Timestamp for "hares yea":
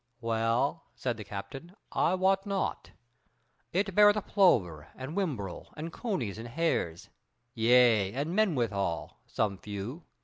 6.47-8.11